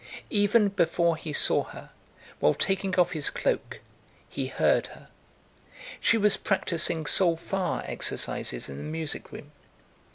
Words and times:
Even 0.31 0.69
before 0.69 1.15
he 1.15 1.31
saw 1.31 1.65
her, 1.65 1.91
while 2.39 2.55
taking 2.55 2.95
off 2.95 3.11
his 3.11 3.29
cloak, 3.29 3.81
he 4.27 4.47
heard 4.47 4.87
her. 4.87 5.09
She 5.99 6.17
was 6.17 6.37
practicing 6.37 7.03
solfa 7.03 7.87
exercises 7.87 8.67
in 8.67 8.79
the 8.79 8.83
music 8.83 9.31
room. 9.31 9.51